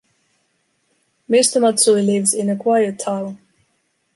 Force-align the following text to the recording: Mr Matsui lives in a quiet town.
Mr 1.29 1.61
Matsui 1.61 2.01
lives 2.01 2.33
in 2.33 2.49
a 2.49 2.55
quiet 2.55 2.97
town. 2.97 3.37